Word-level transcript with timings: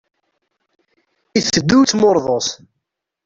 Iteddu, 1.39 1.77
ittmuṛḍus. 1.83 2.47